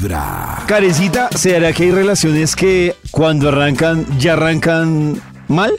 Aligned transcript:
Vibra. 0.00 0.64
Carecita, 0.66 1.28
¿será 1.36 1.72
que 1.72 1.84
hay 1.84 1.90
relaciones 1.90 2.56
que 2.56 2.96
cuando 3.10 3.48
arrancan, 3.48 4.06
ya 4.18 4.32
arrancan 4.32 5.20
mal? 5.48 5.72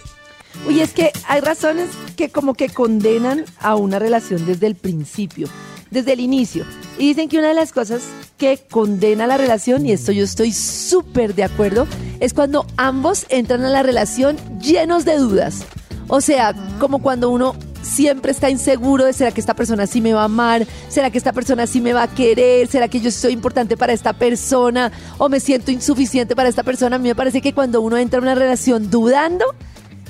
Uy, 0.67 0.79
es 0.79 0.93
que 0.93 1.11
hay 1.27 1.41
razones 1.41 1.89
que 2.15 2.29
como 2.29 2.53
que 2.53 2.69
condenan 2.69 3.45
a 3.59 3.75
una 3.75 3.97
relación 3.97 4.45
desde 4.45 4.67
el 4.67 4.75
principio, 4.75 5.47
desde 5.89 6.13
el 6.13 6.19
inicio. 6.19 6.65
Y 6.99 7.07
dicen 7.09 7.29
que 7.29 7.39
una 7.39 7.47
de 7.47 7.55
las 7.55 7.71
cosas 7.71 8.03
que 8.37 8.59
condena 8.69 9.25
la 9.25 9.37
relación, 9.37 9.85
y 9.85 9.91
esto 9.91 10.11
yo 10.11 10.23
estoy 10.23 10.51
súper 10.51 11.33
de 11.33 11.43
acuerdo, 11.43 11.87
es 12.19 12.33
cuando 12.33 12.67
ambos 12.77 13.25
entran 13.29 13.63
a 13.65 13.69
la 13.69 13.81
relación 13.81 14.37
llenos 14.59 15.03
de 15.03 15.17
dudas. 15.17 15.63
O 16.07 16.21
sea, 16.21 16.53
como 16.79 17.01
cuando 17.01 17.29
uno 17.31 17.55
siempre 17.81 18.31
está 18.31 18.49
inseguro 18.49 19.05
de 19.05 19.13
será 19.13 19.31
que 19.31 19.41
esta 19.41 19.55
persona 19.55 19.87
sí 19.87 20.01
me 20.01 20.13
va 20.13 20.21
a 20.21 20.25
amar, 20.25 20.67
será 20.89 21.09
que 21.09 21.17
esta 21.17 21.33
persona 21.33 21.67
sí 21.67 21.81
me 21.81 21.93
va 21.93 22.03
a 22.03 22.07
querer, 22.07 22.67
será 22.67 22.87
que 22.87 22.99
yo 22.99 23.11
soy 23.11 23.33
importante 23.33 23.77
para 23.77 23.93
esta 23.93 24.13
persona 24.13 24.91
o 25.17 25.29
me 25.29 25.39
siento 25.39 25.71
insuficiente 25.71 26.35
para 26.35 26.49
esta 26.49 26.63
persona. 26.63 26.95
A 26.95 26.99
mí 26.99 27.09
me 27.09 27.15
parece 27.15 27.41
que 27.41 27.53
cuando 27.53 27.81
uno 27.81 27.97
entra 27.97 28.17
en 28.17 28.23
una 28.23 28.35
relación 28.35 28.89
dudando, 28.89 29.45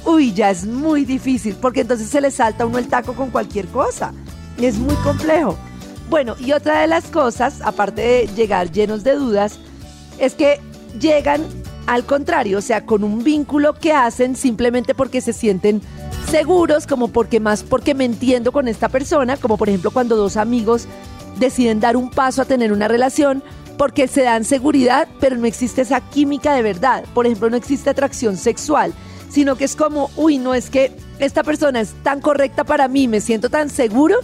uy, 0.05 0.34
ya 0.34 0.49
es 0.49 0.65
muy 0.65 1.05
difícil, 1.05 1.55
porque 1.55 1.81
entonces 1.81 2.07
se 2.09 2.21
le 2.21 2.31
salta 2.31 2.63
a 2.63 2.67
uno 2.67 2.77
el 2.77 2.88
taco 2.88 3.13
con 3.13 3.29
cualquier 3.29 3.67
cosa. 3.67 4.13
Y 4.57 4.65
es 4.65 4.77
muy 4.77 4.95
complejo. 4.95 5.57
Bueno, 6.09 6.35
y 6.40 6.51
otra 6.51 6.81
de 6.81 6.88
las 6.88 7.05
cosas, 7.05 7.62
aparte 7.62 8.01
de 8.01 8.29
llegar 8.35 8.71
llenos 8.71 9.03
de 9.03 9.15
dudas, 9.15 9.59
es 10.20 10.34
que 10.34 10.59
llegan 10.99 11.41
al 11.88 12.05
contrario, 12.05 12.57
o 12.57 12.62
sea, 12.62 12.85
con 12.85 13.03
un 13.03 13.23
vínculo 13.23 13.73
que 13.73 13.93
hacen 13.93 14.35
simplemente 14.35 14.93
porque 14.93 15.21
se 15.21 15.34
sienten 15.34 15.81
seguros, 16.31 16.88
como 16.88 17.09
porque 17.09 17.40
más 17.40 17.63
porque 17.63 17.94
me 17.94 18.05
entiendo 18.05 18.52
con 18.52 18.67
esta 18.67 18.88
persona, 18.90 19.35
como 19.38 19.58
por 19.58 19.67
ejemplo 19.67 19.91
cuando 19.91 20.16
dos 20.16 20.38
amigos 20.38 20.88
deciden 21.38 21.80
dar 21.81 21.98
un 21.98 22.09
paso 22.09 22.41
a 22.41 22.45
tener 22.45 22.71
una 22.71 22.88
relación 22.88 23.44
porque 23.77 24.07
se 24.07 24.23
dan 24.23 24.45
seguridad, 24.45 25.07
pero 25.20 25.35
no 25.35 25.45
existe 25.45 25.82
esa 25.82 25.99
química 25.99 26.54
de 26.54 26.62
verdad. 26.62 27.04
Por 27.13 27.26
ejemplo, 27.26 27.49
no 27.49 27.57
existe 27.57 27.90
atracción 27.90 28.38
sexual, 28.38 28.93
sino 29.29 29.55
que 29.55 29.65
es 29.65 29.76
como, 29.76 30.10
uy, 30.15 30.38
no 30.38 30.54
es 30.54 30.70
que 30.70 30.91
esta 31.20 31.43
persona 31.43 31.82
es 31.82 31.93
tan 32.04 32.21
correcta 32.21 32.63
para 32.63 32.88
mí, 32.88 33.07
me 33.07 33.21
siento 33.21 33.49
tan 33.49 33.70
seguro 33.70 34.16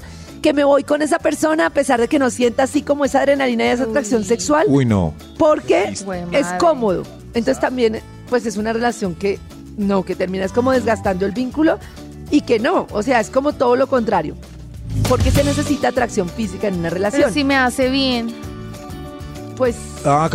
que 0.42 0.53
me 0.53 0.64
voy 0.64 0.83
con 0.83 1.02
esa 1.02 1.19
persona 1.19 1.66
a 1.66 1.69
pesar 1.71 1.99
de 1.99 2.08
que 2.08 2.19
no 2.19 2.30
sienta 2.30 2.64
así 2.64 2.83
como 2.83 3.03
esa 3.03 3.19
adrenalina 3.19 3.66
y 3.66 3.69
esa 3.69 3.83
atracción 3.83 4.23
sexual, 4.23 4.67
Uy, 4.69 4.86
no. 4.86 5.14
porque 5.38 5.86
es 6.31 6.47
cómodo. 6.59 7.03
Entonces 7.33 7.59
también, 7.59 7.99
pues 8.30 8.45
es 8.45 8.58
una 8.58 8.71
relación 8.71 9.16
que 9.16 9.39
no, 9.78 10.03
que 10.03 10.16
terminas 10.16 10.52
como 10.52 10.72
desgastando 10.72 11.25
el 11.25 11.31
vínculo 11.31 11.80
y 12.30 12.42
que 12.42 12.59
no, 12.59 12.88
o 12.92 13.03
sea, 13.03 13.20
es 13.20 13.30
como 13.30 13.53
todo 13.53 13.75
lo 13.75 13.88
contrario. 13.88 14.36
Porque 15.08 15.31
se 15.31 15.44
necesita 15.44 15.89
atracción 15.89 16.28
física 16.28 16.67
en 16.67 16.75
una 16.80 16.89
Pero 16.89 16.95
relación. 16.95 17.33
si 17.33 17.44
me 17.44 17.56
hace 17.56 17.89
bien. 17.89 18.33
Pues 19.55 19.75
Ah, 20.05 20.30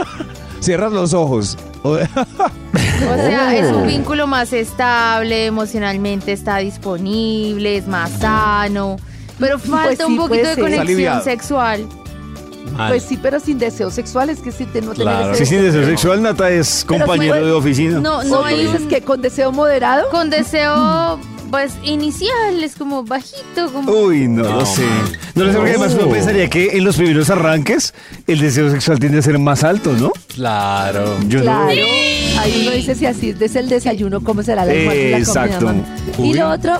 Cierras 0.60 0.92
los 0.92 1.12
ojos. 1.14 1.58
O 1.84 1.96
sea, 3.16 3.56
es 3.56 3.72
un 3.72 3.86
vínculo 3.86 4.28
más 4.28 4.52
estable, 4.52 5.46
emocionalmente 5.46 6.30
está 6.32 6.58
disponible, 6.58 7.76
es 7.76 7.88
más 7.88 8.12
sano. 8.12 8.96
Pero 9.40 9.58
falta 9.58 9.86
Pues 9.86 9.98
sí, 9.98 10.04
un 10.04 10.16
poquito 10.16 10.48
de 10.48 10.54
conexión 10.56 10.80
Aliviado. 10.80 11.24
Pues 12.88 13.02
sí, 13.02 13.18
pero 13.20 13.38
sin 13.40 13.58
deseo 13.58 13.90
sexual 13.90 14.30
es 14.30 14.38
que 14.40 14.50
si 14.52 14.64
te 14.64 14.80
no 14.80 14.92
Claro. 14.92 15.34
Si 15.34 15.44
sin 15.46 15.62
deseo. 15.62 15.84
sexual, 15.84 16.22
Nata 16.22 16.50
es 16.50 16.84
compañero 16.86 17.36
sí, 17.36 17.44
de 17.44 17.52
oficina. 17.52 18.00
No, 18.00 18.18
¿O 18.18 18.24
no 18.24 18.44
hay 18.44 18.64
dices 18.64 18.82
un- 18.82 18.88
que 18.88 19.02
con 19.02 19.20
deseo 19.22 19.52
moderado? 19.52 20.08
con 20.10 20.30
deseo 20.30 21.18
pues 21.50 21.74
inicial, 21.82 22.64
es 22.64 22.76
como 22.76 23.04
bajito, 23.04 23.70
como 23.70 23.92
Uy, 23.92 24.26
no, 24.26 24.42
lo 24.44 24.64
sé. 24.64 24.86
No 25.34 25.44
lo 25.44 25.50
sé 25.52 25.58
porque 25.58 25.70
además 25.72 25.94
uno 26.00 26.10
pensaría 26.10 26.48
que 26.48 26.78
en 26.78 26.82
los 26.84 26.96
primeros 26.96 27.28
arranques 27.28 27.92
el 28.26 28.38
deseo 28.40 28.70
sexual 28.70 28.98
tiende 28.98 29.18
a 29.18 29.22
ser 29.22 29.38
más 29.38 29.62
alto, 29.62 29.92
¿no? 29.92 30.12
Claro. 30.34 31.18
Yo 31.28 31.40
no- 31.40 31.44
Claro. 31.44 31.70
Ahí 32.38 32.60
uno 32.62 32.70
dice 32.70 32.94
si 32.94 33.04
así 33.04 33.34
es 33.38 33.54
el 33.56 33.68
desayuno, 33.68 34.22
cómo 34.24 34.42
será 34.42 34.64
la 34.64 34.72
comida, 34.72 35.18
Exacto. 35.18 35.74
Y 36.18 36.32
lo 36.32 36.48
otro 36.48 36.78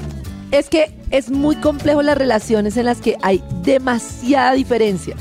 es 0.50 0.70
que 0.70 0.90
es 1.10 1.30
muy 1.30 1.56
complejo 1.56 2.00
las 2.00 2.16
relaciones 2.16 2.76
en 2.78 2.86
las 2.86 2.98
que 2.98 3.16
hay 3.22 3.42
demasiada 3.62 4.52
diferencia. 4.54 5.16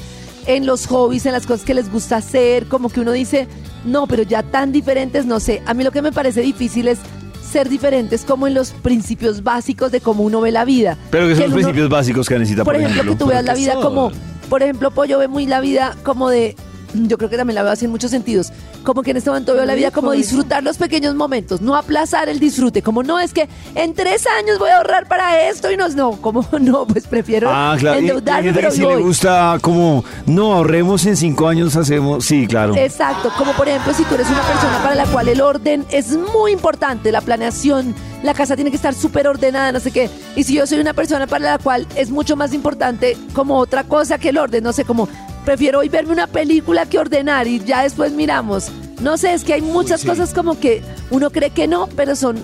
En 0.47 0.65
los 0.65 0.87
hobbies, 0.87 1.25
en 1.25 1.33
las 1.33 1.45
cosas 1.45 1.65
que 1.65 1.73
les 1.73 1.91
gusta 1.91 2.17
hacer, 2.17 2.65
como 2.67 2.89
que 2.89 2.99
uno 2.99 3.11
dice, 3.11 3.47
no, 3.85 4.07
pero 4.07 4.23
ya 4.23 4.41
tan 4.43 4.71
diferentes, 4.71 5.25
no 5.25 5.39
sé. 5.39 5.61
A 5.65 5.73
mí 5.73 5.83
lo 5.83 5.91
que 5.91 6.01
me 6.01 6.11
parece 6.11 6.41
difícil 6.41 6.87
es 6.87 6.99
ser 7.47 7.69
diferentes 7.69 8.23
como 8.23 8.47
en 8.47 8.53
los 8.53 8.71
principios 8.71 9.43
básicos 9.43 9.91
de 9.91 10.01
cómo 10.01 10.23
uno 10.23 10.41
ve 10.41 10.51
la 10.51 10.65
vida. 10.65 10.97
Pero 11.11 11.27
que 11.27 11.35
son 11.35 11.43
los 11.45 11.51
uno- 11.53 11.57
principios 11.61 11.89
básicos 11.89 12.27
que 12.27 12.39
necesita, 12.39 12.63
por 12.63 12.75
ejemplo, 12.75 13.03
que 13.03 13.15
tú 13.17 13.27
veas 13.27 13.43
la 13.45 13.53
vida 13.53 13.75
como, 13.75 14.11
por 14.49 14.63
ejemplo, 14.63 14.91
yo 15.05 15.19
veo 15.19 15.29
muy 15.29 15.45
la 15.45 15.59
vida 15.61 15.95
como 16.03 16.29
de, 16.29 16.55
yo 16.93 17.17
creo 17.17 17.29
que 17.29 17.37
también 17.37 17.55
la 17.55 17.63
veo 17.63 17.71
así 17.71 17.85
en 17.85 17.91
muchos 17.91 18.11
sentidos, 18.11 18.51
como 18.83 19.03
que 19.03 19.11
en 19.11 19.17
este 19.17 19.29
momento 19.29 19.53
veo 19.53 19.65
la 19.65 19.75
vida 19.75 19.91
como 19.91 20.11
disfrutar 20.11 20.63
los 20.63 20.77
pequeños 20.77 21.15
momentos, 21.15 21.61
no 21.61 21.75
aplazar 21.75 22.29
el 22.29 22.39
disfrute, 22.39 22.81
como 22.81 23.03
no 23.03 23.19
es 23.19 23.33
que 23.33 23.47
en 23.75 23.93
tres 23.93 24.25
años 24.39 24.59
voy 24.59 24.69
a 24.69 24.77
ahorrar 24.77 25.07
para 25.07 25.47
esto 25.49 25.71
y 25.71 25.77
no, 25.77 25.87
no, 25.89 26.11
como 26.13 26.45
no, 26.59 26.85
pues 26.85 27.07
prefiero 27.07 27.49
Ah, 27.51 27.75
claro. 27.79 27.99
Y- 27.99 28.03
y 28.03 28.07
endeudarme, 28.07 28.43
gente 28.43 28.59
pero 28.59 28.71
sí 28.71 28.81
voy. 28.83 28.95
le 28.97 29.01
gusta 29.03 29.57
como, 29.61 30.03
no, 30.25 30.53
ahorremos 30.53 31.05
en 31.05 31.15
cinco 31.17 31.47
años, 31.47 31.75
hacemos. 31.75 32.25
Sí, 32.25 32.47
claro. 32.47 32.75
Exacto, 32.75 33.31
como 33.37 33.53
por 33.53 33.67
ejemplo 33.67 33.93
si 33.93 34.03
tú 34.03 34.15
eres 34.15 34.27
una 34.29 34.41
persona 34.41 34.79
para 34.83 34.95
la 34.95 35.05
cual 35.05 35.27
el 35.27 35.41
orden 35.41 35.85
es 35.91 36.15
muy 36.33 36.51
importante, 36.51 37.11
la 37.11 37.21
planeación, 37.21 37.95
la 38.23 38.33
casa 38.33 38.55
tiene 38.55 38.69
que 38.69 38.75
estar 38.75 38.93
súper 38.93 39.27
ordenada, 39.27 39.71
no 39.71 39.79
sé 39.79 39.91
qué. 39.91 40.09
Y 40.35 40.43
si 40.43 40.53
yo 40.55 40.67
soy 40.67 40.79
una 40.79 40.93
persona 40.93 41.27
para 41.27 41.51
la 41.53 41.57
cual 41.57 41.87
es 41.95 42.09
mucho 42.11 42.35
más 42.35 42.53
importante 42.53 43.17
como 43.33 43.57
otra 43.57 43.83
cosa 43.83 44.17
que 44.17 44.29
el 44.29 44.37
orden, 44.37 44.63
no 44.63 44.73
sé, 44.73 44.85
como 44.85 45.07
prefiero 45.45 45.79
hoy 45.79 45.89
verme 45.89 46.13
una 46.13 46.27
película 46.27 46.85
que 46.85 46.97
ordenar 46.99 47.47
y 47.47 47.59
ya 47.59 47.83
después 47.83 48.11
miramos. 48.11 48.71
No 49.01 49.17
sé, 49.17 49.33
es 49.33 49.43
que 49.43 49.53
hay 49.53 49.61
muchas 49.61 50.01
sí. 50.01 50.07
cosas 50.07 50.33
como 50.33 50.59
que 50.59 50.81
uno 51.09 51.29
cree 51.31 51.49
que 51.49 51.67
no, 51.67 51.87
pero 51.95 52.15
son 52.15 52.37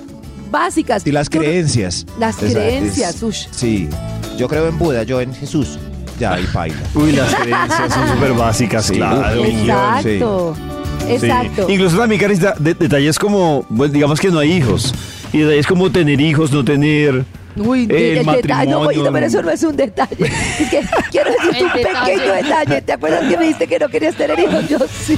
básicas. 0.49 1.05
Y 1.05 1.11
las 1.11 1.29
Tú- 1.29 1.39
creencias. 1.39 2.05
Las 2.19 2.41
Esa 2.41 2.53
creencias, 2.59 3.15
es- 3.15 3.23
ush. 3.23 3.45
Sí. 3.51 3.89
Yo 4.37 4.47
creo 4.47 4.67
en 4.67 4.77
Buda, 4.77 5.03
yo 5.03 5.21
en 5.21 5.33
Jesús. 5.33 5.77
Ya, 6.19 6.33
ahí 6.33 6.47
baila. 6.53 6.75
Uy, 6.95 7.11
las 7.11 7.33
creencias 7.35 7.93
son 7.93 8.07
súper 8.09 8.33
básicas, 8.33 8.85
Sí. 8.85 8.95
claro. 8.95 9.45
Exacto. 9.45 10.55
Sí. 10.99 11.13
Exacto. 11.13 11.67
Incluso 11.69 11.97
también, 11.97 12.19
Carita, 12.19 12.55
de- 12.59 12.73
detalles 12.73 13.17
como, 13.19 13.65
pues, 13.75 13.91
digamos 13.91 14.19
que 14.19 14.29
no 14.29 14.39
hay 14.39 14.51
hijos. 14.53 14.93
Y 15.31 15.39
detalles 15.39 15.67
como 15.67 15.91
tener 15.91 16.19
hijos, 16.19 16.51
no 16.51 16.63
tener. 16.65 17.23
Uy, 17.59 17.83
El 17.83 18.17
el, 18.19 18.25
detalle, 18.25 18.71
no, 18.71 18.87
pero 19.11 19.25
eso 19.25 19.41
no 19.41 19.51
es 19.51 19.63
un 19.63 19.75
detalle. 19.75 20.31
Es 20.59 20.69
que 20.69 20.81
quiero 21.11 21.31
decirte 21.31 21.63
un 21.63 21.73
detalle. 21.73 22.13
pequeño 22.13 22.33
detalle. 22.33 22.81
¿Te 22.81 22.93
acuerdas 22.93 23.21
que 23.21 23.37
me 23.37 23.43
dijiste 23.43 23.67
que 23.67 23.79
no 23.79 23.89
querías 23.89 24.15
tener 24.15 24.39
hijos? 24.39 24.67
Yo 24.69 24.77
sí. 24.79 25.17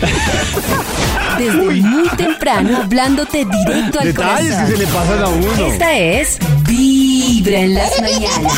Desde 1.38 1.82
muy 1.82 2.10
temprano 2.10 2.78
hablándote 2.78 3.46
directo 3.46 4.00
al 4.00 4.06
Detalles 4.08 4.50
que 4.50 4.54
corazón. 4.56 4.68
se 4.68 4.78
le 4.78 4.88
pasan 4.88 5.24
a 5.24 5.28
uno. 5.28 5.66
Esta 5.68 5.98
es 5.98 6.40
Vibra 6.68 7.60
en 7.60 7.74
las 7.76 8.02
mañanas. 8.02 8.54